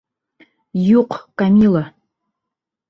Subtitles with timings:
[0.85, 1.87] Юҡ, Камила!